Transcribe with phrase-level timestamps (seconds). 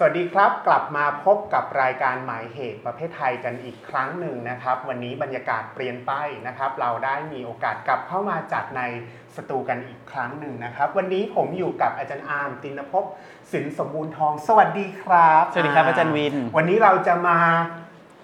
[0.00, 6.12] สวัสดีครับกลับมาพบกับรายการหมายเหตุประเพทไทยกันอีกครั้งหนึ่งนะครับ วันนี้บรรยากาศเปลี่ยนไป
[6.46, 8.82] นะครับ เราได้มีโอกาสกลับเข้ามาจัดใน
[9.36, 13.04] สตูกันอีกครั้งหนึ่งนะครับ วันนี้ผมอยู่กับอาจารย์อาร์มตินภพ
[13.52, 17.38] สินสมบูรณ์ทอง สวัสดีครับสวัสดีครับอาจารย์วิน วันนี้เราจะมา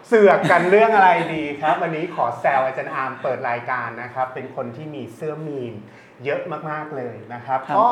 [0.08, 5.72] เสือกกันเรื่องอะไรดีครับ วันนี้ขอแซวอาจารย์อาร์มเปิดรายการนะครับ เป็นคนที่มีเสื้อมีม
[6.24, 7.88] เยอะมากๆเลยนะครับครับ ก็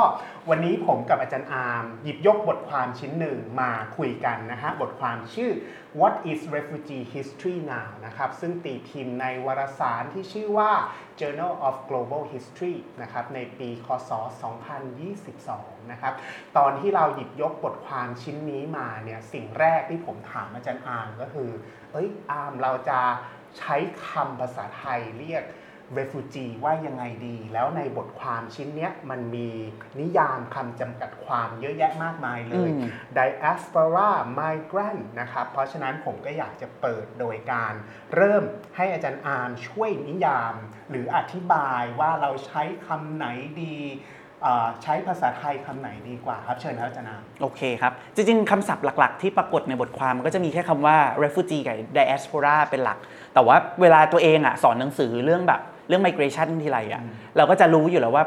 [0.50, 5.52] วันนี้ผมกับอาจารย์อาร์มหยิบยกบทความชิ้นหนึ่งมาคุยกันนะฮะบทความชื่อ
[6.00, 10.72] What is Refugee History Now นะครับซึ่งตีพิมพ์ในวารสารที่ชื่อว่า
[11.20, 14.10] Journal of Global History นะครับในปีคศ
[15.00, 16.14] 2022 นะครับ
[16.56, 21.50] ตอนที่เราหยิบยกบทความชิ้นนี้มาเนี่ยสิ่งแรกที่ผมถามอาจารย์อาร์มก็คือ
[21.92, 23.00] เอ้ยอาร์มเราจะ
[23.58, 23.76] ใช้
[24.08, 25.44] คำภาษาไทยเรียก
[25.98, 29.48] refugee ว่ายังไงดี แล้วในบทความชิ้นเนี้ยมันมี
[30.00, 37.72] นิยามคำจำกัดความเยอะแยะมากมายเลยอืม diaspora migrant นะครับ เพราะฉะนั้นผมก็อยากจะเปิดโดยการ
[38.14, 38.42] เริ่ม
[38.76, 40.54] ให้อาจารย์อาร์มช่วยนิยาม
[40.90, 43.26] หรืออธิบายว่าเราใช้คำไหน
[43.62, 43.76] ดี
[44.42, 52.98] เอ่อใช้ภาษาไทยคำไหนดีกว่าครับ เชิญครับอาจารย์อาร์มโอเคครับ จริงๆคำศัพท์หลัก ๆ ที่ปรากฏในบทความก็จะมีแค่คำว่า refugee กับ diaspora เป็นหลัก
[53.34, 57.02] แต่ว่าเวลาตัวเองอะสอนหนังสือเรื่องแบบเรื่อง migration ทีไรอะ
[57.36, 58.24] เราก็จะรู้อยู่แล้วว่า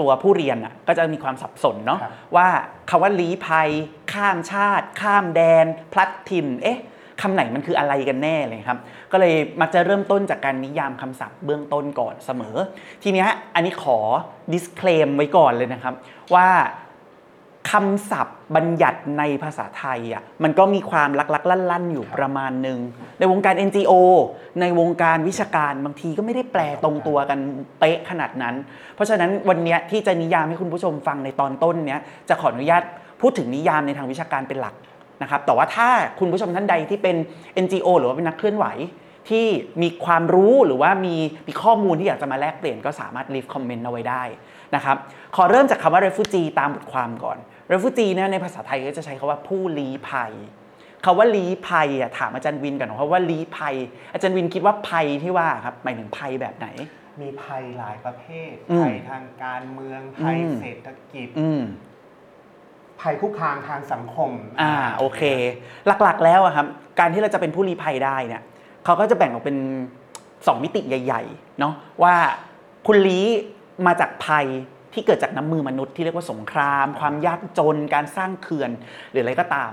[0.00, 2.48] ตัวผู้เรียนอะก็จะมีความสับสนเนาะครับว่า
[2.90, 3.68] คำว่าลี้ภัย
[4.12, 6.80] ข้ามชาติ ข้ามแดน พลัดถิ่นเอ๊ะ
[7.22, 8.78] คำไหนมันคืออะไรกันแน่เลยครับ
[9.12, 12.56] ก็เลยมักจะเริ่มต้นจากการนิยามคำศัพท์เบื้องต้นก่อนเสมอ
[13.02, 13.98] ทีเนี้ยอันนี้ขอ
[14.52, 15.94] disclaim ไว้ก่อนเลยนะครับ
[16.34, 16.48] ว่า
[17.70, 22.78] คำศัพท์บัญญัติในภาษาไทยอะมันก็มีความลักๆลั่นๆอยู่ประมาณหนึ่ง
[23.18, 23.92] ในวงการ NGO
[24.60, 27.38] ในวงการวิชาการบางทีก็ไม่ได้แปลตรงตัวกัน
[27.78, 28.54] เป๊ะขนาดนั้น
[28.94, 32.82] เพราะฉะนั้นวันเนี้ยที่จะนิยามให้คุณผู้ชมฟังในตอนต้นเนี้ยจะขออนุญาต
[33.20, 34.74] พูดถึงนิยามในทางวิชาการเป็นหลัก
[35.22, 35.88] นะครับแต่ว่าถ้า
[36.18, 37.16] คุณผู้ชมท่านใดที่เป็น
[37.64, 38.66] NGO หรือว่าเป็นนักเคลื่อนไหว
[39.28, 39.46] ที่
[39.82, 41.14] มีความรู้หรือว่ามี
[41.48, 44.22] มีข้อมูลที่อยากจะมาแลกเปลี่ยนก็สามารถ leave comment เอาไว้ได้
[44.74, 44.96] นะครับ
[45.36, 47.38] ขอเริ่มจากคำว่า refugee ตามบทความก่อน
[47.72, 50.32] refugee เนี่ยในภาษาไทยก็จะใช้คำว่าผู้ลี้ภัย
[51.04, 53.74] คำว่าลี้ภัยอะถามอาจารย์วินก่อนนะครับว่าลี้ภัย
[54.12, 56.66] อาจารย์วินคิดว่าภัยที่ว่าครับหมายถึงภัยแบบไหน
[57.20, 61.62] มีภัยหลายประเภทอืมภัยทางการเมือง ภัยอืมเศรษฐกิจอืม
[63.00, 65.20] ภัยคุกคามทางสังคม อ่าโอเค
[66.02, 66.66] หลักๆ แล้วอะครับ
[66.98, 68.42] การที่เราจะเป็นผู้ลี้ภัยได้เนี่ย
[68.84, 69.56] เขาก็จะแบ่งออกเป็น
[70.10, 72.14] 2มิติใหญ่ ๆ เนาะว่า
[72.86, 73.26] คุณลี้
[73.86, 74.46] มาจากภัย
[74.94, 78.70] ที่เกิดจากน้ำมือมนุษย์ที่เรียกว่าสงคราม ความยากจนการสร้างเขื่อน
[79.10, 79.72] หรืออะไรก็ตาม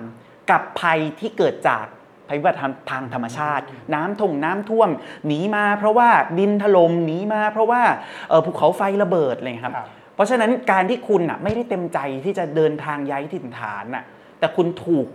[0.52, 1.86] กับภัยที่เกิดจาก
[2.28, 4.90] ภัยพิบัติทางทางธรรมชาติ น้ำท่งน้ำท่วม
[5.28, 6.10] หนีมาเพราะว่า
[6.40, 7.82] ดินถล่มหนีมาเพราะว่า
[8.30, 14.04] เอ่อภูเขาไฟระเบิดอะไรอย่างเงี้ยครับครับ เพราะฉะนั้นการที่คุณอะไม่ได้เต็มใจที่จะเดินทางย้ายถิ่นฐานน่ะ
[14.40, 15.08] แต่คุณถูก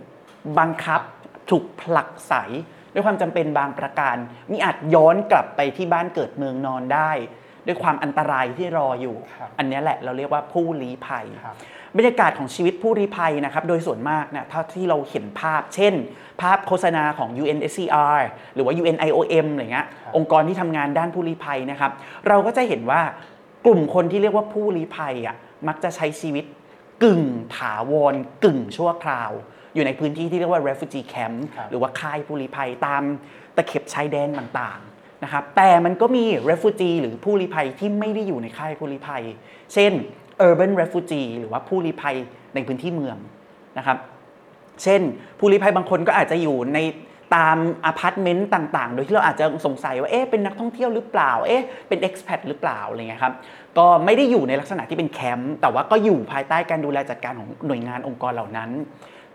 [0.59, 1.01] บังคับ
[1.49, 2.33] ถูกผลักไส
[2.93, 4.15] ด้วยความจำเป็นบางประการ
[4.51, 7.11] มีอาจย้อนกลับไปที่บ้านเกิดเมืองนอนได้
[7.67, 11.57] ด้วยความอันตรายที่รออยู่ครับอันเนี้ยแหละเราเรียกว่าผู้ลี้ภัยครับ
[11.97, 15.93] บรรยากาศของชีวิตผู้ลี้ภัยนะครับโดยส่วนมากเนี่ยเท่าที่เราเห็นภาพ เช่น
[16.41, 18.19] ภาพโฆษณาของ UNSCR
[18.55, 21.91] หรือว่า UNIOM อะไรเงี้ยครับองค์กรที่ทำงานด้านผู้ลี้ภัยนะครับ
[22.27, 23.01] เราก็จะเห็นว่า
[23.65, 25.35] กลุ่มคนที่เรียกว่าผู้ลี้ภัยอะ
[25.67, 26.45] มักจะใช้ชีวิต
[27.03, 27.23] กึ่ง
[27.57, 29.31] ถาวรกึ่งชั่วคราว
[29.75, 33.03] อยู่ในพื้นที่ที่เรียกว่า refugee camp ครับหรือว่าค่ายผู้ลี้ภัยตาม
[33.55, 34.86] ตะเข็บชายแดนต่างๆ
[35.23, 39.23] นะครับแต่มันก็มี refugee หรือผู้ลี้ภัยที่ไม่ได้อยู่ในค่ายผู้ลี้ภัย
[39.73, 39.91] เช่น
[40.47, 42.15] urban refugee หรือว่าผู้ลี้ภัย
[42.55, 43.17] ในพื้นที่เมือง
[43.77, 43.97] นะครับ
[44.83, 45.01] เช่น
[45.39, 46.79] ผู้ลี้ภัยบางคนก็อาจจะอยู่ใน
[47.35, 53.33] ตามอพาร์ตเมนต์ต่างๆ โดยที่เราอาจจะสงสัยว่าเอ๊ะเป็นนักท่องเที่ยวหรือเปล่าเอ๊ะเป็น expat หรือเปล่าอะไรเงี้ยครับ
[53.77, 58.69] ก็ไม่ได้อยู่ในลักษณะที่เป็นแคมป์แต่ว่าก็อยู่ภายใต้การดูแลจัดการของหน่วยงานองค์กรเหล่านั้น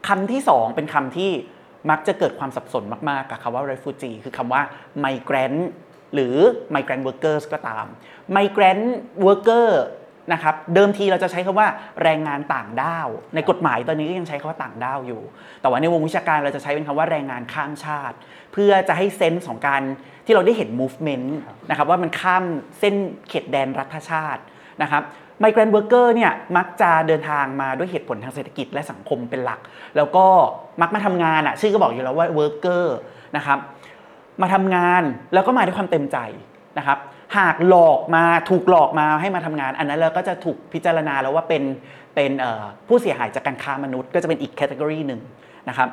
[0.09, 1.31] คำที่สองเป็นคำที่
[1.91, 4.63] มักจะเกิดความสับสนมากๆกับคำว่า refugee คือคำว่า
[5.05, 5.61] migrant
[6.15, 6.37] หรือ
[6.75, 7.87] migrant workers ก็ตาม
[8.37, 8.87] migrant
[9.27, 9.69] worker
[10.33, 11.69] นะครับเดิมทีเราจะใช้คำว่า
[12.03, 15.23] แรงงานต่างด้าว ในกฎหมายตอนนี้ก็ยังใช้คำว่าต่างด้าวอยู่
[15.61, 18.17] แต่ว่าในวงวิชาการเราจะใช้เป็นคำว่าแรงงานข้ามชาติ
[18.53, 19.83] เพื่อจะให้เซนส์ของการ
[20.27, 21.29] ที่เราได้เห็น movement
[21.71, 22.45] นะครับว่ามันข้าม
[22.79, 22.95] เส้น
[23.29, 24.43] เขตแดนรัฐชาติ
[24.83, 25.03] นะครับ
[25.43, 29.61] migrant worker เนี่ยมักจะเดินทางมาด้วยเหตุผลทางเศรษฐกิจและสังคมเป็นหลัก
[29.97, 30.27] แล้วก็
[30.81, 32.85] มักมาทำงานอะชื่อก็บอกอยู่แล้วว่า worker
[33.37, 33.59] นะครับ
[34.43, 35.03] มาทำงาน
[35.35, 36.19] แล้วก็มาด้วยความเต็มใจ
[36.79, 36.99] นะครับ
[37.39, 41.63] หากหลอกมาถูกหลอกมาให้มาทำงาน อันนั้นเราก็จะถูกพิจารณาแล้วว่าเป็น
[42.15, 42.31] เป็น
[42.89, 45.21] ผู้เสียหายจากการค้ามนุษย์ ก็จะเป็นอีกแคตตากรีหนึ่ง
[45.69, 45.89] นะครับ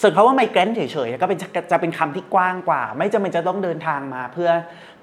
[0.00, 1.38] ส่วนคาว่าไมเกรนเฉยๆก็เป็น
[1.72, 4.50] จะเป็นคำที่กว้างกว่า ไม่จำเป็นจะต้องเดินทางมาเพื่อ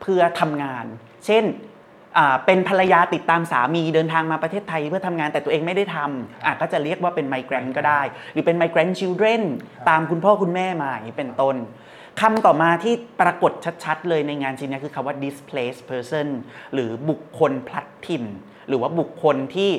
[0.01, 0.85] เพื่อทำงาน
[1.25, 1.43] เช่น
[2.45, 8.01] เป็นภรรยาติดตามสามีเดินทางมาประเทศไทยเพื่อทำงานแต่ตัวเองไม่ได้ทำก็จะเรียกว่าเป็น migrant ก็ได้
[8.33, 9.41] หรือเป็น migrant children
[9.89, 11.55] ตามคุณพ่อคุณแม่มาอย่างนี้เป็นต้น
[12.21, 13.51] คำต่อมาที่ปรากฏ
[13.83, 16.27] ชัดๆ เลยในงานชิ้นนี้คือคำว่า displaced person
[16.73, 18.25] หรือบุคคลพลัดถิ่น
[18.69, 19.71] หรือว่าบุคคลที่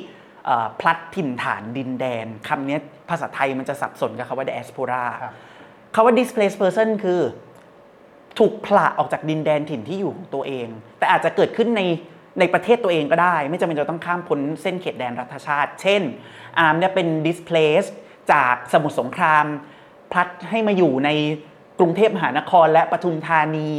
[0.80, 5.32] พลัดถิ่นฐานดินแดนคำนี้ภาษาไทยมันจะสับสนกับคำว่า diaspora ครับ
[5.94, 7.20] คำว่า displaced person คือ
[8.38, 10.68] ถูกผละออกจากดินแดนถิ่นที่อยู่ของตัวเอง
[10.98, 11.82] แต่อาจจะเกิดขึ้นใน
[12.40, 16.02] ในประเทศตัวเองก็ได้ ไม่จำเป็นจะต้องข้ามพ้นเส้นเขตแดนรัฐชาติ เช่น
[16.58, 17.92] อาร์มเนี่ยเป็น displaced
[18.32, 19.44] จากสมุทรสงคราม
[20.12, 21.10] พลัดให้มาอยู่ใน
[21.78, 23.70] กรุงเทพมหานครและปทุมธานี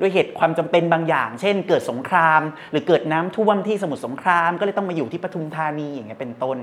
[0.00, 6.58] ด้วยเหตุความจำเป็นบางอย่าง เช่น เกิดสงคราม หรือเกิดน้ำท่วมที่สมุทรสงคราม ก็เลยต้องมาอยู่ที่ปทุมธานีอย่างเงี้ยเป็นต้น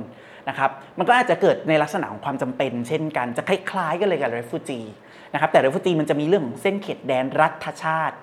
[0.49, 4.87] นะครับมันก็อาจจะเกิดในลักษณะของความจำเป็น เช่นกันจะคล้ายๆ กันเลยกับ refugee
[5.33, 8.15] นะครับแต่ refugee มันจะมีเรื่องของเส้นเขตแดนรัฐชาติ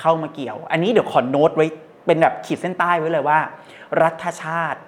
[0.00, 1.66] เข้ามาเกี่ยว อันนี้เดี๋ยวขอโน้ตไว้
[2.06, 3.38] เป็นแบบขีดเส้นใต้ไว้เลยว่า
[4.02, 4.80] รัฐชาติ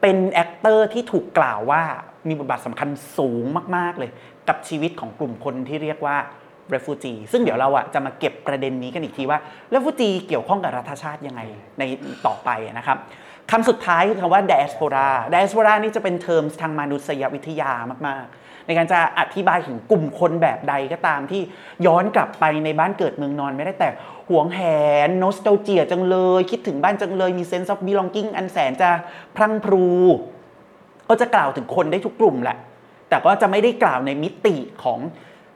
[0.00, 1.82] เป็น actor ที่ถูกกล่าวว่า
[2.28, 2.88] มีบทบาทสำคัญ
[3.18, 3.44] สูง
[3.76, 4.10] มาก ๆ เลย
[4.48, 6.16] กับชีวิตของกลุ่มคนที่เรียกว่า
[6.74, 9.38] refugee ซึ่งเดี๋ยวเราอะจะมาเก็บประเด็นนี้กันอีกทีว่า
[9.74, 11.40] refugee เกี่ยวข้องกับรัฐชาติยังไง
[11.78, 11.82] ใน
[12.26, 12.98] ต่อไปนะครับ
[13.50, 17.72] คำสุดท้ายคือคำว่า diaspora diaspora นี่จะเป็นเทอมทางมนุษยวิทยา
[18.08, 21.42] มาก ๆ ในการจะอธิบายถึงกลุ่มคนแบบใดก็ตามที่
[21.86, 23.88] ย้อนกลับไปในบ้านเกิดเมืองนอนไม่ได้แต่
[24.28, 24.60] หวงแห
[25.06, 28.30] น n o s t a l g i a จังเลย คิดถึงบ้านจังเลย มี sense of belonging
[28.36, 28.90] อันแสนจะ
[29.36, 29.86] พรั่งพรู
[31.08, 32.56] ก็จะกล่าวถึงคนได้ทุกกลุ่มแหละ
[33.08, 35.00] แต่ก็จะไม่ได้กล่าวในมิติของ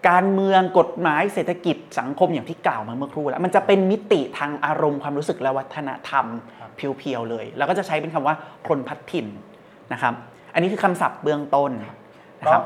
[0.09, 6.27] การเมืองกฎหมายเศรษฐกิจสังคมอย่างที่กล่าวมาเมื่อครู่แล้ว มันจะเป็นมิติทางอารมณ์ความรู้สึกและวัฒนธรรม
[6.77, 8.35] เพียวๆเลย แล้วก็จะใช้เป็นคำว่า
[8.69, 9.27] คนพัดถิ่น
[9.93, 10.15] นะครับ
[10.55, 11.71] อันนี้คือคำศัพท์เบื้องต้น
[12.41, 12.63] นะครับ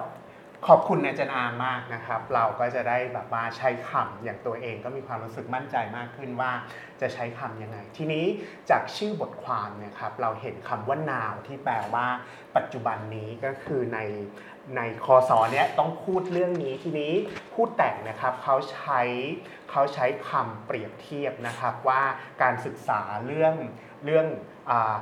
[0.69, 6.53] ขอบคุณอาจารย์อามมากนะครับ เราก็จะได้แบบว่าใช้คำอย่างตัวเองก็มีความรู้สึกมั่นใจมากขึ้นว่า
[7.01, 8.25] จะใช้คำยังไง ทีนี้
[8.71, 12.07] จากชื่อบทความเนี่ยครับเราเห็นคำว่า now ที่แปลว่า
[12.57, 13.99] ปัจจุบันนี้ก็คือใน
[14.77, 17.13] ในคอสอเนี้ยต้องพูดเรื่องนี้ทีนี้
[17.53, 19.01] ผู้แต่งนะครับเขาใช้
[19.71, 22.03] เขาใช้คำเปรียบเทียบนะครับว่า
[22.43, 23.55] การศึกษาเรื่อง
[24.05, 24.27] เรื่อง
[24.71, 24.95] อา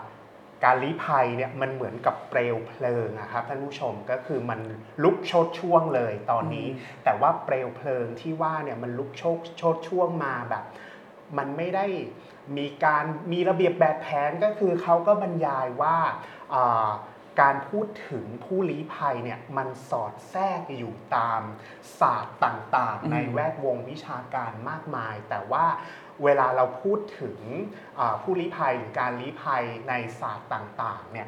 [0.64, 4.60] การลี้ภัยเนี่ยมันเหมือนกับเปลวเพลิงอะครับท่านผู้ชมก็คือมัน
[5.02, 6.68] ลุกโชดช่วงเลยตอนนี้
[7.04, 10.64] แต่ว่าเปลวเพลิงที่ว่าเนี่ยมันลุกโชดโชดช่วงมาแบบ
[11.38, 11.86] มันไม่ได้
[12.58, 15.96] มีการมีระเบียบแบบแผนก็คือเขาก็บรรยายว่า
[16.54, 16.90] อ่า
[17.40, 21.42] การพูดถึงผู้ลี้ภัยเนี่ยมันสอดแทรกอยู่ตาม
[22.00, 25.66] ศาสตร์ต่างอืมๆในแวดวงวิชาการมากมาย แต่ว่า
[26.24, 27.38] เวลาเราพูดถึง
[28.22, 31.26] ผู้ลี้ภัยหรือการลี้ภัยในศาสตร์ต่างๆเนี่ย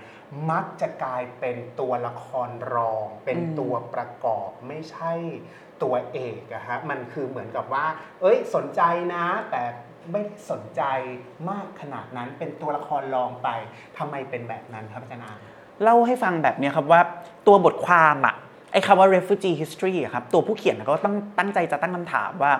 [0.50, 5.12] มักจะกลายเป็นตัวละครรอง เป็นตัวประกอบไม่ใช่
[5.82, 7.86] ตัวเอกอะฮะมันคือเหมือนกับว่า
[8.20, 8.82] เอ้ยสนใจ
[9.14, 9.62] นะแต่
[10.10, 10.82] ไม่ได้สนใจ
[11.50, 13.48] มากขนาดนั้นเป็นตัวละครรองไป
[13.98, 15.42] ทำไมเป็นแบบนั้นครับอาจารย์
[15.82, 17.00] เล่าให้ฟังแบบนี้ครับว่า
[17.46, 18.34] ตัวบทความอะ
[18.72, 22.52] ไอ้คำว่า refugee history อะครับตัวผู้เขียนเขาก็ต้องตั้งใจจะตั้งคำถามว่า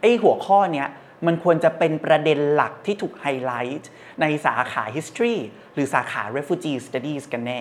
[0.00, 0.88] ไอ้หัวข้อเนี้ย
[1.26, 3.90] มันควรจะเป็นประเด็นหลักที่ถูกไฮไลท์
[4.20, 5.36] ในสาขา history
[5.74, 7.60] หรือสาขา refugee studies กันแน่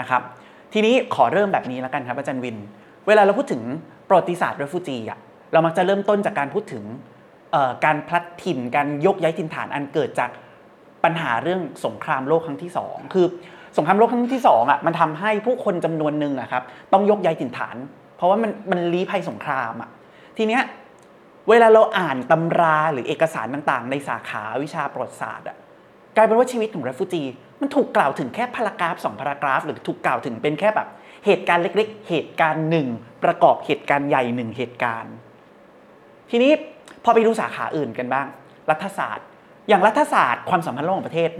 [0.00, 0.22] นะครับ
[0.72, 2.56] ทีนี้ขอเริ่มแบบนี้แล้วกันครับอาจารย์วิน
[3.06, 3.62] เวลาเราพูดถึง
[4.08, 5.18] ประวัติศาสตร์ refugee อะ
[5.52, 6.84] เรามักจะเริ่มต้นจากการพูดถึง
[7.84, 10.30] การพลัดถิ่นการยกย้ายถิ่นฐานอันเกิดจาก
[11.04, 13.26] ปัญหาเรื่องสงครามโลกครั้งที่สองคือ
[13.76, 17.76] สงครามโลกครั้งที่สองอะมันทำให้ผู้คนจำนวนหนึ่งอะครับต้องยกย้ายถิ่นฐาน
[18.16, 19.90] เพราะว่ามันมันลี้ภัยสงครามอะ
[20.36, 20.62] ทีเนี้ย
[21.50, 25.56] เวลาเราอ่านตำราหรือเอกสารต่างๆ ในสาขาวิชาประวัติศาสตร์อะ
[26.16, 27.22] กลายเป็นว่าชีวิตของ r e f u g e
[27.60, 30.88] มันถูกกล่าวถึงแค่พารากราฟสองพารากราฟ หรือถูกกล่าวถึงเป็นแค่แบบ
[31.26, 32.86] เหตุการณ์เล็ก ๆ เหตุการณ์หนึ่ง
[33.24, 35.14] ประกอบเหตุการณ์ใหญ่หนึ่งเหตุการณ์
[36.30, 36.52] ทีนี้
[37.04, 38.26] พอไปดูสาขาอื่นกันบ้าง
[38.70, 39.26] รัฐศาสตร์
[39.68, 41.30] อย่างรัฐศาสตร์ความสัมพันธ์ระหว่างประเทศ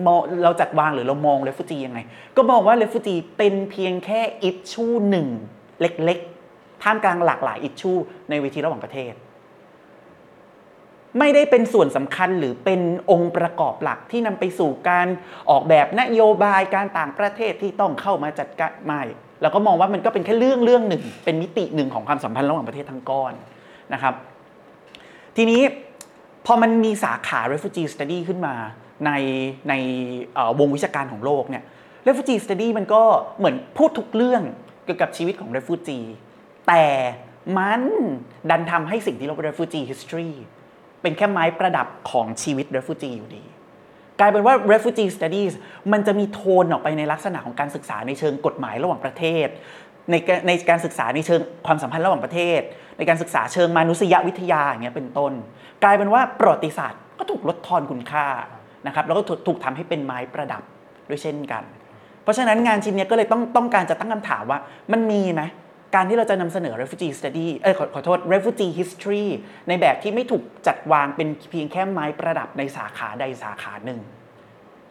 [0.44, 1.98] เราจัดวางหรือเรามองเรฟูจียังไง
[2.36, 5.28] ก็มองว่าเรฟูจีเป็นเพียงแค่อิชชูหนึ่ง
[5.80, 6.18] เล็ก
[6.50, 7.92] ๆ ท่ามกลางหลากหลายอิชชู
[8.30, 9.12] ในเวทีระหว่างประเทศ
[11.18, 15.06] ไม่ได้เป็นส่วนสำคัญหรือเป็นองค์ประกอบหลักที่นำไปสู่การ
[15.50, 19.02] ออกแบบนโยบายการต่างประเทศที่ต้องเข้ามาจัดการไม่
[19.42, 23.32] เราก็มองว่ามันก็เป็นแค่เรื่องเรื่องหนึ่ง เป็นมิติหนึ่งของความสัมพันธ์ระหว่างประเทศทั้งก้อน
[23.92, 24.14] นะครับ
[25.36, 25.60] ทีนี้
[26.46, 28.54] พอมันมีสาขา refugee study ขึ้นมา
[29.06, 29.10] ใน
[29.68, 29.74] ใน
[30.60, 31.64] วงวิชาการของโลกเนี่ย
[32.06, 33.02] refugee study มันก็
[33.38, 34.42] เหมือนพูดทุกเรื่อง
[34.84, 36.06] เกี่ยวกับชีวิตของ refugee
[36.68, 36.84] แต่
[37.58, 37.82] มัน
[38.50, 40.32] ดันทำให้สิ่งที่เราเรียก refugee history
[41.02, 43.44] เป็นแค่ไม้ประดับของชีวิต refugee อยู่ดี
[44.20, 45.52] กลายเป็นว่า refugee studies
[45.92, 49.48] มันจะมีโทนออกไปในลักษณะของการศึกษาในเชิงกฎหมายระหว่างประเทศ
[50.10, 50.14] ใน
[50.46, 52.60] ในการศึกษาในเชิงความสัมพันธ์ระหว่างประเทศ
[52.98, 55.32] ในการศึกษาเชิงมนุษยวิทยาอย่างเงี้ยเป็นต้น
[55.84, 58.26] กลายเป็นว่าประวัติศาสตร์ก็ถูกลดทอนคุณค่า
[58.86, 60.62] นะครับแล้วก็ถูกถูกทำให้เป็นไม้ประดับ
[61.08, 61.62] ด้วยเช่นกัน
[62.22, 64.58] เพราะฉะนั้นงานชิ้นนี้ก็เลยต้องต้องการจะตั้งคำถามว่า
[64.92, 65.42] มันมีไหม
[65.94, 69.26] การที่เราจะนำเสนอ refugee study เอ้ยขอขอโทษ refugee history
[69.68, 74.00] ในแบบที่ไม่ถูกจัดวางเป็นเพียงแค่ไม้ประดับในสาขาใดสาขาหนึ่ง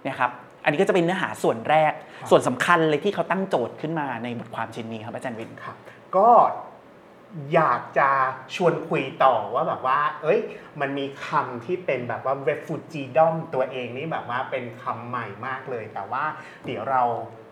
[0.07, 0.31] นะครับ
[0.63, 5.75] อันนี้ก็จะเป็นเนื้อหาส่วนแรกครับส่วนสำคัญเลยที่เขาตั้งโจทย์ขึ้นมาในบทความชิ้นนี้ครับอาจารย์วินครับ
[6.17, 6.29] ก็
[7.53, 8.09] อยากจะ
[8.55, 10.39] ชวนคุยต่อว่าแบบว่า เอ้ย
[10.81, 16.23] มันมีคำที่เป็นแบบว่า refugee dom ตัวเองนี่แบบว่าเป็นคำใหม่มากเลย แต่ว่า
[16.65, 17.03] เดี๋ยวเรา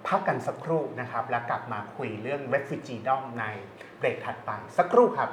[0.07, 3.45] พักกันสักครู่นะครับ แล้วกลับมาคุยเรื่อง refugee dom ใน
[3.97, 5.31] เบรกถัดไป สักครู่ครับ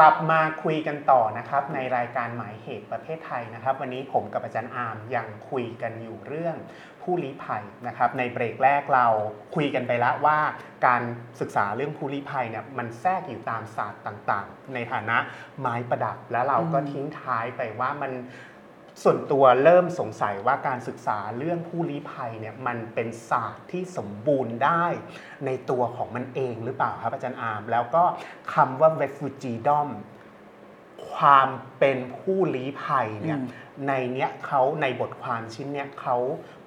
[0.00, 6.56] กลับมาคุยกันต่อนะครับในรายการหมายเหตุประเทศไทยนะครับ วันนี้ผมกับอาจารย์อาร์มยังคุยกันอยู่เรื่อง
[7.06, 9.06] ผู้ลี้ภัยนะครับในเบรกแรกเรา
[9.54, 10.38] คุยกันไปแล้วว่า
[10.86, 11.02] การ
[11.40, 15.16] ศึกษาเรื่องผู้ลี้ภัยเนี่ยมันแทรกอยู่ตามศาสตร์ต่างๆ ในฐานะ
[15.60, 18.12] ไม้ประดับ แล้วเราก็ทิ้งท้ายไปว่ามัน
[19.02, 24.84] ส่วนตัวเริ่มสงสัยว่าการศึกษาเรื่องผู้ลี้ภัยเนี่ยมันเป็นศาสตร์ที่สมบูรณ์ได้
[25.46, 28.04] ในตัวของมันเองหรือเปล่าครับอาจารย์อาร์มแล้วก็
[28.54, 29.88] คำว่า refugee dom
[31.12, 31.48] ความ
[31.78, 33.38] เป็นผู้ลี้ภัยเนี่ย
[33.88, 36.16] ในเนี้ยเขาในบทความชิ้นเนี้ยเขา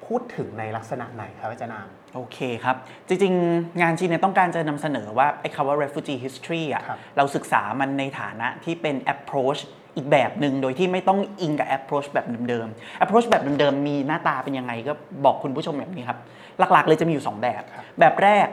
[0.10, 2.76] พูดถึงในลักษณะไหนครับอาจารย์อาร์มโอเคครับ
[3.08, 9.60] จริงๆ งานชิ้นเนี้ต้องการจะนำเสนอว่าไอ้คำว่า refugee history อะครับเราศึกษามันในฐานะที่เป็น approach
[9.96, 14.94] อีกแบบหนึ่งโดยที่ไม่ต้องอิงกับ approach แบบเดิมๆ approach แบบเดิมๆ มีหน้าตาเป็นยังไงก็
[15.26, 16.20] บอกคุณผู้ชมแบบนี้ครับ
[16.60, 18.48] หลักๆ เลยจะมีอยู่ 2 แบบครับแบบแรก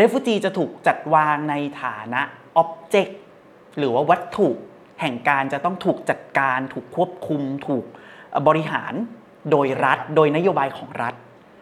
[0.00, 2.22] refugee จะถูกจัดวางในฐานะ
[2.62, 3.12] object
[3.78, 4.48] หรือว่าวัตถุ
[5.00, 7.84] แห่งการจะต้องถูกจัดการ ถูกควบคุม ถูก
[8.30, 8.94] เอ่อบริหาร
[9.50, 11.14] โดยรัฐโดยนโยบายของรัฐ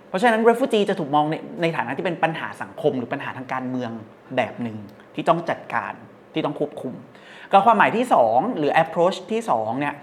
[0.08, 3.90] เพราะฉะนั้น refugee จะถูกมองในในฐานะที่เป็นปัญหาสังคม หรือปัญหาทางการเมือง
[4.36, 4.76] แบบหนึ่ง
[5.14, 5.92] ที่ต้องจัดการ
[6.32, 6.94] ที่ต้องควบคุม
[7.52, 9.94] ก็ความหมายที่ 2 หรือ approach ที่2เนี่ย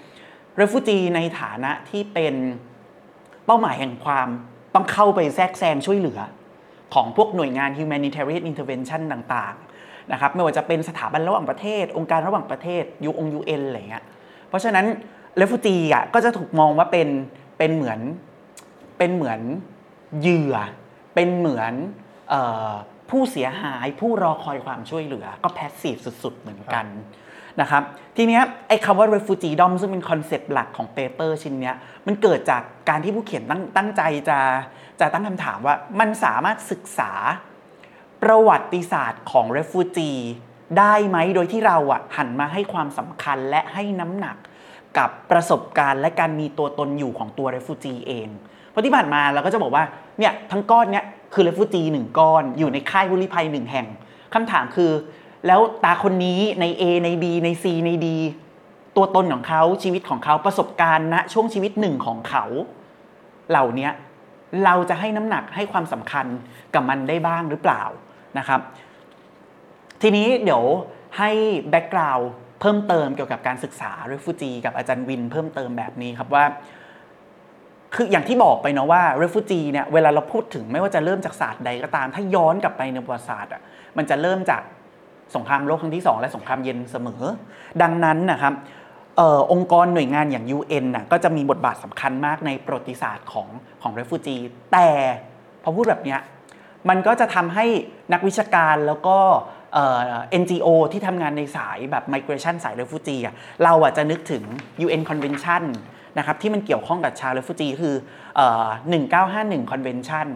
[0.62, 2.36] refugee ในฐานะที่เป็น
[3.46, 4.28] เป้าหมายแห่งความ
[4.76, 6.20] ต้องเข้าไปแทรกแซงช่วยเหลือ
[6.94, 14.04] ของพวกหน่วยงาน humanitarian intervention ต่างๆนะครับไม่ว่าจะเป็นสถาบันระหว่างประเทศ องค์การระหว่างประเทศยูองยูเอ็นอะไรเงี้ย
[14.50, 14.86] เพราะฉะนั้น
[15.42, 17.08] refugee อะก็จะถูกมองว่าเป็น
[17.58, 18.00] เป็นเหมือน
[18.98, 19.40] เป็นเหมือน
[20.20, 20.56] เหยื่อ
[21.16, 21.74] เป็นเหมือน
[22.30, 22.36] เอ
[22.70, 22.74] อ
[23.10, 26.86] ผู้เสียหายผู้รอคอยความช่วยเหลือ ก็ passive สุด ๆ เหมือนกัน
[27.62, 27.84] นะครับ
[28.18, 31.76] ทีเนี้ยไอ้คำว่า refugeedom ซึ่งเป็น concept หลักของ paper ชิ้นเนี้ย
[32.08, 34.40] มันเกิดจากการที่ผู้เขียนตั้งตั้งใจจะ
[35.00, 37.12] จะตั้งคำถามว่ามันสามารถศึกษา
[38.24, 40.20] ประวัติศาสตร์ของ refugee
[40.80, 44.38] ได้ไหมโดยที่เราอะหันมาให้ความสำคัญและให้น้ำหนัก
[44.98, 48.28] กับประสบการณ์และการมีตัวตนอยู่ของตัว refugee เอง
[48.70, 49.84] เพราะที่ผ่านมาเราก็จะบอกว่า
[50.20, 53.88] เนี่ยทั้งก้อนเนี่ยคือ refugee หนึ่งก้อน อยู่ในค่ายผู้ลี้ภัยหนึ่งแห่ง
[54.34, 54.92] คำถามคือ
[55.48, 58.08] แล้วตาคนนี้ใน A ใน B ใน C ใน D
[58.96, 62.46] ตัวตนของเขาชีวิตของเขาประสบการณ์ณช่วงชีวิตหนึ่งของเขา
[63.50, 63.90] เหล่านี้
[64.66, 66.26] เราจะให้น้ำหนักให้ความสำคัญ
[66.74, 67.84] กับมันได้บ้างหรือเปล่า
[68.38, 68.60] นะครับ
[70.02, 70.64] ทีนี้เดี๋ยว
[71.18, 71.30] ให้
[71.70, 76.46] แบ็กกราวด์ เพิ่มเติมเกี่ยวกับการศึกษา r e f u g e กับอาจารย์วิน เพิ่มเติมแบบนี้ครับว่า
[77.96, 83.62] คืออย่างที่บอกไปเนาะว่า r e f u g e เนี่ยเวลาเราพูดถึงไม่ว่าจะเริ่มจากศาสตร์ใดก็ตาม ถ้าย้อนกลับไปในประวัติศาสตร์อะ
[83.98, 84.62] มันจะเริ่มจาก
[85.36, 87.22] สงครามโลกครั้งที่ 2 และสงครามเย็นเสมอ
[87.82, 88.54] ดังนั้นนะครับ
[89.20, 93.48] ออองค์กรหน่วยงานอย่าง UN น่ะก็จะมีบทบาทสำคัญมากในประวัติศาสตร์ของ
[93.82, 94.36] ของ r e f u g e
[94.72, 94.88] แต่
[95.64, 96.20] พอพูดแบบเนี้ย
[96.90, 97.66] มันก็จะทำให้
[98.14, 99.18] นักวิชาการแล้วก็
[99.74, 104.44] เอ่อ NGO ที่ทำงานในสายแบบ migration สาย refugee อะเราอะจะนึกถึง
[104.86, 105.64] UN Convention
[106.18, 107.96] นะครับที่มันเกี่ยวข้องกับชาว refugee คือ
[108.36, 108.68] เอ่อ
[109.20, 110.28] 1951 Convention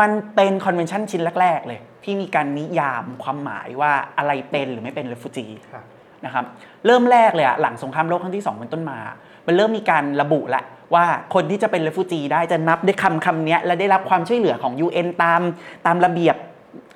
[0.00, 5.84] มันเป็น convention ชิ้นแรก ๆ เลย ที่มีการนิยามความหมายว่าอะไรเป็นหรือไม่เป็น refugee ครับ
[6.24, 6.44] นะครับ
[6.86, 8.98] เริ่มแรกเลยอะหลังสงครามโลกครั้งที่ 2 เป็นต้นมา
[9.46, 10.62] มันเริ่มมีการระบุละ
[10.94, 11.04] ว่า
[11.34, 15.40] คนที่จะเป็น r e f u g e ได้จะนับด้วยคำคำเนี้ยและได้รับความช่วยเหลือของ UN ตาม
[15.86, 16.36] ตามระเบียบ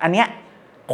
[0.03, 0.27] อันเนี้ย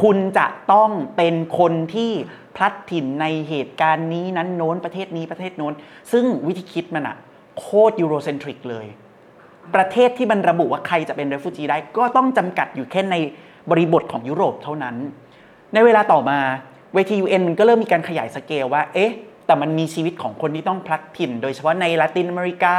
[0.02, 2.12] คุณจะต้องเป็นคนที่
[2.56, 5.72] พลัดถิ่นในเหตุการณ์นี้นั้นโน้นประเทศนี้ประเทศโน้น
[6.12, 7.16] ซึ่งวิธีคิดมันอะ
[7.58, 8.86] โคตรยูโรเซนทริกเลย
[9.74, 13.16] ประเทศที่มันระบุว่าใครจะเป็น r e f u g e ได้ก็ต้องจำกัดอยู่แค่ใน
[13.70, 14.96] บริบทของยุโรปเท่านั้น
[15.74, 16.38] ในเวลาต่อมา
[16.94, 19.12] เวที UN มันก็เริ่มมีการขยายสเกลว่า เอ๊ะ
[19.46, 22.76] แต่มันมีชีวิตของคนที่ต้องพลัดถิ่น โดยเฉพาะในลาตินอเมริกา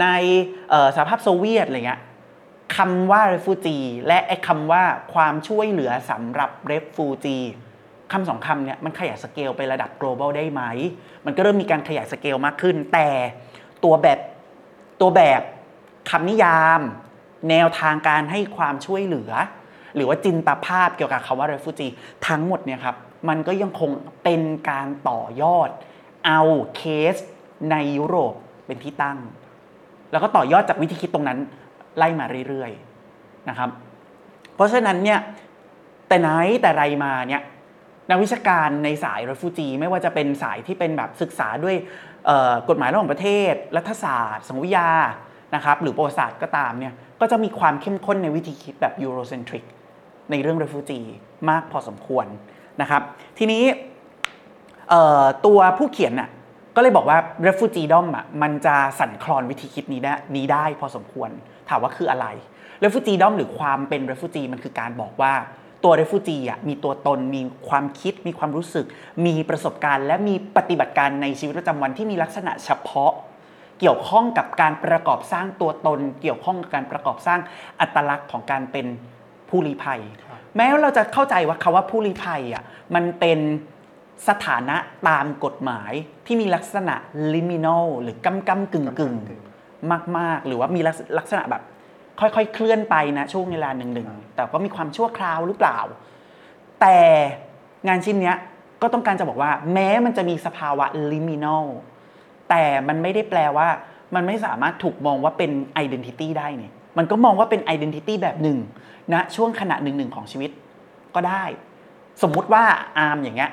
[0.00, 0.06] ใน
[0.94, 2.00] สหภาพโซเวียตอะไรเงี้ย
[2.76, 4.82] คำว่า refugee และไอ้คำว่า
[5.14, 7.44] ความช่วยเหลือสำหรับ refugee
[8.12, 10.62] คำสองคำเนี่ยมันขยายสเกลไประดับ global ได้ไหม
[11.24, 13.08] มันก็เริ่มมีการขยายสเกลมากขึ้น แต่
[13.84, 14.18] ตัวแบบ
[15.00, 15.42] ตัวแบบ
[16.10, 16.80] คำนิยาม
[17.50, 19.30] แนวทางการให้ความช่วยเหลือ
[19.94, 21.92] หรือว่าจินตภาพเกี่ยวกับคำว่า refugee
[22.28, 22.96] ทั้งหมดเนี่ยครับ
[23.28, 23.90] มันก็ยังคง
[24.24, 25.68] เป็นการต่อยอด
[26.26, 26.40] เอา
[26.76, 26.82] เค
[27.14, 27.16] ส
[27.70, 28.34] ในยุโรป
[28.66, 29.18] เป็นที่ตั้ง
[30.12, 31.38] แล้วก็ต่อยอดจากวิธีคิดตรงนั้น
[31.98, 33.70] ไล่มาเรื่อยๆนะครับ
[34.54, 35.20] เพราะฉะนั้นเนี่ย
[36.08, 36.28] แต่ไหน
[36.62, 37.42] แต่ไรมาเนี่ย
[38.10, 41.76] นักวิชาการในสาย refugee ไม่ว่าจะเป็นสายที่เป็นแบบศึกษาด้วย
[42.68, 44.90] กฎหมายระหว่างประเทศ รัฐศาสตร์สังวิทยา
[45.54, 49.64] นะครับหรือประวัติศาสตร์ก็ตามเนี่ยก็จะมีความเข้มข้นในวิธีคิดแบบ Eurocentric
[50.30, 51.06] ในเรื่อง refugee
[51.50, 52.26] มากพอสมควร
[52.80, 53.02] นะครับ
[53.38, 53.64] ทีนี้
[55.46, 56.30] ตัวผู้เขียนน่ะ
[56.76, 61.30] ก็เลยบอกว่า refugee dom อะมันจะสั่นคลอนวิธีคิดนี้ได้นี้ได้พอสมควร
[61.68, 62.26] ถามว่าคืออะไร
[62.84, 65.34] refugee dom หรือความเป็น refugee มันคือการบอกว่า
[65.84, 68.86] ตัว refugee อะมีตัวตนมีความคิดมีความรู้สึก
[69.26, 73.12] มีประสบการณ์ และมีปฏิบัติการในชีวิตประจำวันที่มีลักษณะเฉพาะ
[73.80, 77.40] เกี่ยวข้องกับการประกอบสร้างตัวตน เกี่ยวข้องกับการประกอบสร้าง
[77.80, 78.86] อัตลักษณ์ของการเป็น
[79.48, 82.62] ผู้ลี้ภัยครับแม้ว่าเราจะเข้าใจว่าคาว่าผู้ลี้ภัยอะ
[82.94, 83.38] มันเป็น
[84.28, 84.76] สถานะ
[85.08, 85.92] ตามกฎหมาย
[86.26, 86.94] ที่มีลักษณะ
[87.34, 89.53] liminal หรือกำกำกึ่งกึ่งๆ
[90.18, 91.62] มาก ๆ หรือว่ามีลักษลักษณะแบบ
[92.20, 95.78] ค่อยๆ เคลื่อนไปนะช่วงเวลาหนึ่งๆแต่ก็มีความชั่วคราวหรือเปล่า
[96.80, 96.98] แต่
[97.88, 98.36] งานชิ้นเนี้ย
[98.82, 101.64] ก็ต้องการจะบอกว่า แม้มันจะมีสภาวะ liminal
[102.48, 103.68] แต่มันไม่ได้แปลว่า
[104.14, 105.50] มันไม่สามารถถูกมองว่าเป็น
[105.84, 108.58] identity ได้เนี่ยมันก็มองว่าเป็น identity แบบหนึ่ง
[109.12, 110.50] ณนะช่วงขณะหนึ่งๆของชีวิต
[111.14, 111.44] ก็ได้
[112.22, 112.64] สมมุติว่า
[112.98, 113.50] อาร์มอย่างเงี้ย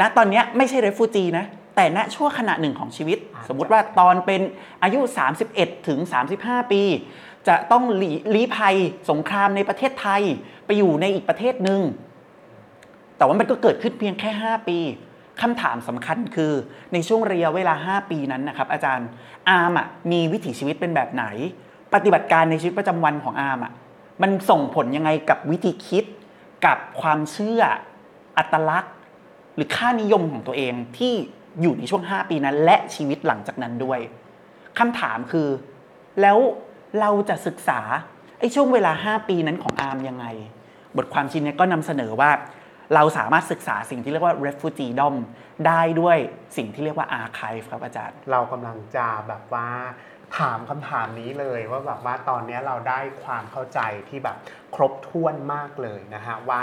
[0.00, 1.44] ณตอนเนี้ยไม่ใช่ refugee นะ
[1.76, 4.40] แต่ณช่วงขณะหนึ่งของชีวิตอาจจะ สมมติว่าตอนเป็น
[4.82, 5.00] อายุ
[5.44, 5.98] 31 ถึง
[6.34, 6.82] 35 ปี
[7.48, 8.76] จะต้องหลีลี้ภัย
[9.10, 10.22] สงครามในประเทศไทย
[10.66, 11.80] ไปอยู่ในอีกประเทศหนึ่ง
[13.16, 14.78] แต่ว่ามันก็เกิดขึ้นเพียงแค่ 5 ปี
[15.40, 16.52] คำถามสำคัญคือ
[16.92, 19.08] ในช่วงระยะเวลา 5 ปีนั้นนะครับ อาจารย์
[19.48, 19.72] อาร์ม
[20.10, 21.24] มีวิถีชีวิตเป็นแบบไหน
[21.94, 23.60] ปฏิบัติการในชีวิตประจำวันของอาร์ม
[24.22, 26.04] มันส่งผลยังไงกับวิธีคิด
[26.66, 27.62] กับความเชื่อ
[28.38, 28.94] อัตลักษณ์
[29.54, 31.14] หรือค่านิยมของตัวเองที่
[31.60, 34.00] อยู่ในช่วง 5 ปีนั้น และชีวิตหลังจากนั้นด้วย
[34.78, 35.48] คำถามคือ
[36.20, 36.38] แล้ว
[37.00, 37.80] เราจะศึกษา
[38.38, 40.26] ไอ้ช่วงเวลา 5 ปีนั้นของอาร์มยังไง
[40.96, 42.30] บทความชิ้นนี้ก็นำเสนอว่า
[42.94, 45.14] เราสามารถศึกษาสิ่งที่เรียกว่า refugee dom
[45.66, 46.18] ได้ด้วย
[46.56, 49.68] สิ่งที่เรียกว่า archive ครับอาจารย์ เรากำลังจะแบบว่า
[50.38, 54.36] ถามคำถามนี้เลยว่าแบบว่าตอนนี้เราได้ความเข้าใจที่แบบ
[54.74, 56.62] ครบถ้วนมากเลยนะฮะว่า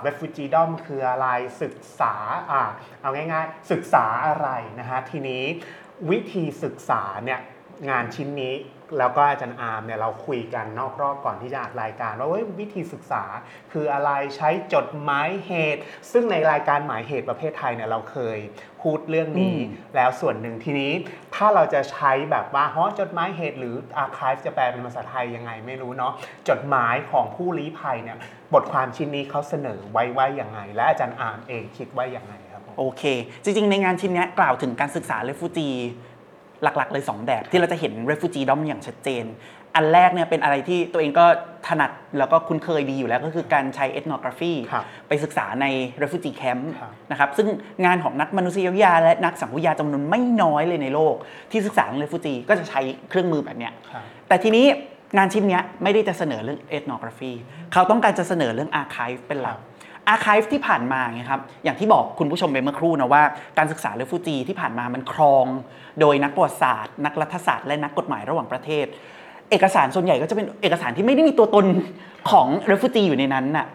[0.00, 1.28] เวฟจีดอมคืออะไร
[1.62, 2.14] ศึกษา
[2.50, 2.62] อ่า
[3.00, 4.48] เอาง่ายๆ ศึกษาอะไร
[4.80, 5.44] นะฮะทีนี้
[6.10, 7.40] วิธีศึกษาเนี่ย
[7.90, 8.54] งานชิ้นนี้
[8.98, 13.24] แล้วก็อาจารย์อาร์มเนี่ยเราคุยกันนอกรอบก่อนที่จะอัดรายการ ว่าเว้ยวิธีศึกษา
[13.72, 18.38] คืออะไรใช้จดหมายเหตุ ซึ่งในรายการหมายเหตุประเภทไทยเนี่ยเราเคย
[18.82, 20.92] พูดเรื่องนี้อืมแล้วส่วนหนึ่งทีนี้
[21.34, 23.74] ถ้าเราจะใช้แบบว่าฮะจดหมายเหตุ หรือ
[24.04, 26.12] archive จะแปลเป็นภาษาไทยยังไงไม่รู้เนาะ
[26.48, 28.18] จดหมายของผู้ลี้ภัยเนี่ย
[28.54, 33.02] บทความชิ้นนี้เขาเสนอไว้ว่าอย่างไง และอาจารย์อาร์มเองคิดว่าอย่างไงครับผมโอเค
[33.44, 35.76] จริงๆ ในงานชิ้นเนี้ยกล่าวถึงการศึกษา refugee
[36.62, 39.24] หลักๆ เลย 2 แบบที่เราจะเห็น refugee dom อย่างชัดเจน
[39.76, 41.26] อันแรกเนี่ยเป็นอะไรที่ตัวเองก็
[41.66, 45.66] ถนัดแล้วก็คุ้นเคยดีอยู่แล้วก็คือการใช้ ethnography ครับไปศึกษาใน
[46.02, 47.48] refugee camp ครับนะครับซึ่ง
[47.84, 51.14] งานของนักมนุษยวิทยาและนักสังคมวิทยาจำนวนไม่น้อยเลยในโลก
[51.50, 54.66] ที่ศึกษาเรื่อง refugee ก็จะใช้เครื่องมือแบบเนี้ยครับแต่ทีนี้
[55.16, 57.32] งานชิ้นเนี้ยไม่ได้จะเสนอเรื่อง ethnography
[57.72, 59.56] เขาต้องการจะเสนอเรื่อง archive เป็นหลัก
[60.12, 63.22] archive ที่ผ่านมาไงครับอย่างที่บอกคุณผู้ชมไปเมื่อครู่นะว่า
[63.58, 65.46] การศึกษาเรื่องฟูจีที่ผ่านมามันครอง
[66.00, 68.86] โดยนักประวัติศาสตร์ นักรัฐศาสตร์และนักกฎหมายระหว่างประเทศ
[69.50, 71.66] เอกสารส่วนใหญ่ก็จะเป็นเอกสารที่ไม่ได้มีตัวตน
[72.30, 73.66] ของเรฟูจีอยู่ในนั้นน่ะ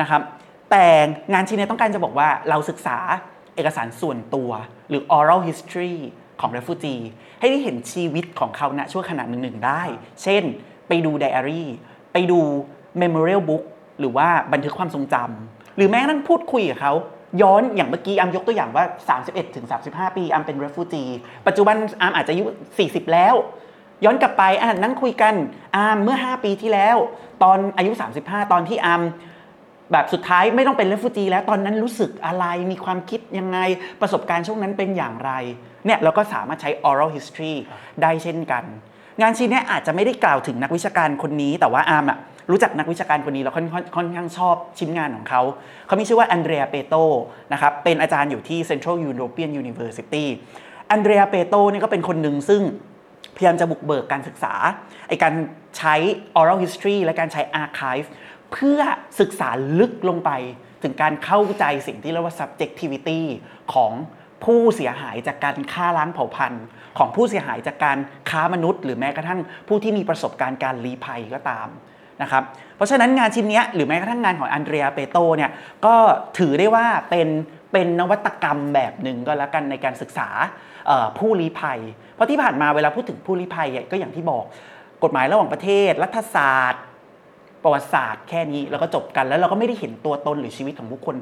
[0.00, 0.22] นะครับ
[0.70, 0.84] แต่
[1.32, 2.98] งานชิ้นนี้ต้องการจะบอกว่าเราศึกษา
[3.56, 4.50] เอกสารส่วนตัว
[4.88, 5.96] หรือ oral history
[6.40, 7.02] ของ refugee
[7.40, 9.82] ให้ได้เห็นชีวิตของเขาณช่วงขณะหนึ่งๆได้
[10.22, 10.42] เช่น
[10.88, 11.68] ไปดูไดอารี่
[12.12, 12.38] ไปดู
[13.02, 13.64] memorial book
[14.00, 16.92] หรือว่าบันทึกความทรงจำ หรือแม้กระทั่งพูดคุยกับเขา
[17.42, 18.84] ย้อนอย่างเมื่อกี้อามยกตัวอย่างว่า
[19.20, 21.10] 31ถึง35 ปีอามเป็น refugee
[21.46, 22.44] ปัจจุบันอามอาจจะอายุ
[22.80, 23.34] 40 แล้ว
[24.04, 25.34] ย้อนกลับไปอะนั่งคุยกัน
[25.76, 26.96] อามเมื่อ 5 ปีที่แล้ว
[27.42, 29.02] ตอนอายุ 35 ตอนที่อาม
[29.92, 33.58] แบบสุดท้ายไม่ต้องเป็นเรฟูจีแล้วตอนนั้นรู้สึกอะไรมีความคิดยังไง
[34.00, 35.32] ประสบการณ์ช่วงนั้นเป็นอย่างไร
[35.86, 37.54] เนี่ยเราก็สามารถใช้ oral history
[38.02, 38.64] ได้เช่นกัน
[39.20, 42.18] งานชิ้นนี้อาจจะไม่ได้กล่าวถึงนักวิชาการคนนี้ แต่ว่าอาร์มอะ
[42.50, 45.42] รู้จักนักวิชาการคนนี้แล้วค่อนค่อนค่อนข้างชอบชิ้นงานของเขา
[45.86, 46.94] เขามีชื่อว่าอันเดรียเปโต
[47.52, 50.24] นะครับเป็นอาจารย์อยู่ที่ Central European University
[50.90, 52.62] อันเดรียเปโตเนี่ยก็เป็นคนหนึ่งซึ่ง
[53.36, 54.54] พยายามจะบุกเบิกการศึกษา
[55.08, 55.34] ไอการ
[55.78, 55.94] ใช้
[56.40, 58.06] oral history และการใช้ archive
[58.52, 58.80] เพื่อ
[59.20, 59.48] ศึกษา
[59.78, 60.30] ลึกลงไป
[60.82, 63.20] ถึงการเข้าใจสิ่งที่เรียกว่า subjectivity
[63.74, 63.92] ของ
[64.44, 66.64] ผู้เสียหายจากการฆ่าล้างเผ่าพันธุ์
[66.98, 67.98] ของผู้เสียหายจากการ
[68.30, 71.68] ค้ามนุษย์ หรือแม้กระทั่งผู้ที่มีประสบการณ์การลี้ภัยก็ตาม
[72.22, 72.42] นะครับ
[72.76, 75.50] เพราะฉะนั้นงานชิ้นนี้หรือแม้กระทั่งงานของอันเดรียเปโตเนี่ย
[75.86, 75.94] ก็
[76.38, 77.28] ถือได้ว่าเป็น
[77.72, 80.28] เป็นนวัตกรรมแบบหนึ่งก็แล้วกันในการศึกษา
[81.18, 81.78] ผู้ลี้ภัย
[82.14, 84.44] เพราะที่ผ่านมาเวลาพูดถึงผู้ลี้ภัยอะก็อย่างที่บอก
[85.02, 86.82] กฎหมายระหว่างประเทศ รัฐศาสตร์
[87.62, 91.16] ประวัติศาสตร์แค่นี้แล้วก็จบกันแล้วเราก็ไม่ได้เห็นตัวตนหรือชีวิตของบุคคล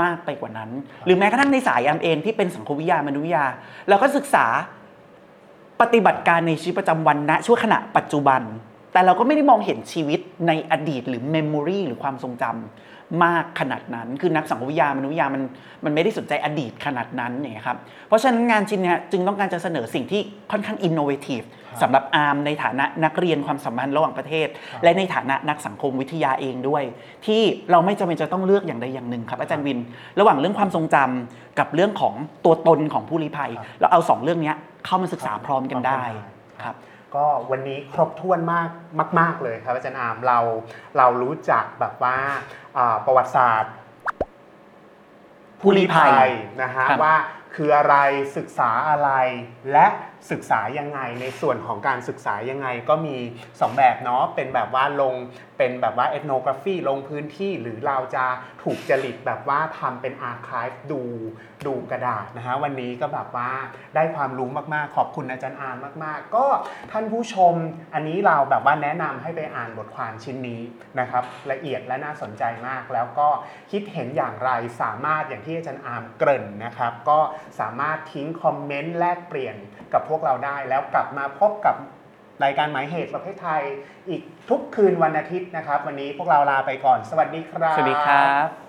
[0.00, 0.70] มากไปกว่านั้น
[1.04, 3.44] หรือแม้กระทั่งในสายยามเองที่เป็นสังคมวิทยามนุษยวิทยา
[3.88, 4.46] เราก็ศึกษา
[5.80, 8.42] ปฏิบัติการในชีวิตประจำวันณช่วงขณะปัจจุบัน
[8.92, 15.42] แต่เราก็ไม่ได้มองเห็นชีวิตในอดีตหรือ memory หรือความทรงจำ มากขนาดนั้น คือนักสังคมวิทยามนุษยวิทยามัน
[15.84, 26.82] มันไม่ได้สนใจอดีตขนาดนั้นอย่างเงี้ยครับเพราะฉะนั้นงานชิ้นเนี้ยจึงต้องการจะเสนอสิ่งที่ค่อนข้าง innovative ครับสำหรับอาร์มในฐานะนักเรียนความสัมพันธ์ระหว่างประเทศครับและในฐานะนักสังคมวิทยาเองด้วย
[27.26, 29.78] ที่เราไม่จำเป็นจะต้องเลือกอย่างใดอย่างหนึ่งครับอาจารย์วิน
[30.20, 32.14] ระหว่างเรื่องความทรงจำกับเรื่องของ
[32.44, 36.02] ตัวตนของผู้ลี้ภัยครับเราเอาสองเรื่องเนี้ยเข้ามาศึกษาพร้อมกันได้
[36.64, 36.76] ครับ
[37.16, 38.70] ก็วันนี้ครบถ้วนมาก
[39.20, 40.38] มาก ๆ เลยครับอาจารย์อามเรา
[40.98, 42.16] เรารู้จักแบบว่า
[42.76, 43.74] อ่าประวัติศาสตร์
[45.60, 46.30] ผู้ลี้ภัย
[46.62, 47.16] นะฮะครับว่า
[47.54, 47.96] คืออะไร
[48.36, 49.10] ศึกษาอะไร
[49.72, 49.86] และ
[50.30, 53.16] ศึกษายังไง ในส่วนของการศึกษายังไงก็มี
[53.48, 55.14] 2 แบบเนาะเป็นแบบว่าลง
[55.58, 58.24] เป็นแบบว่า ethnography ลงพื้นที่ หรือเราจะ
[58.62, 61.02] ถูกจริตแบบว่าทำเป็น archive ดู
[61.66, 63.50] ดูกระดาษนะฮะวันนี้ก็แบบว่า
[63.94, 66.46] ได้ความรู้มากๆ ขอบคุณอาจารย์อามมากๆ ก็
[66.92, 67.54] ท่านผู้ชม
[67.94, 70.60] อันนี้เราแบบว่าแนะนำให้ไปอ่านบทความชิ้นนี้
[71.00, 73.28] นะครับละเอียดและน่าสนใจมาก แล้วก็
[73.70, 74.50] คิดเห็นอย่างไร
[74.82, 77.18] สามารถอย่างที่อาจารย์อามเกริ่นนะครับ ก็
[77.60, 79.56] สามารถทิ้งคอมเมนต์แลกเปลี่ยน
[79.92, 81.76] กับพวกเราได้แล้วกลับมาพบกับ
[82.44, 83.62] รายการหมายเหตุประเภทไทย
[84.08, 88.65] อีกทุกคืนวันอาทิตย์นะครับ วันนี้พวกเราลาไปก่อน สวัสดีครับ สวัสดีครับ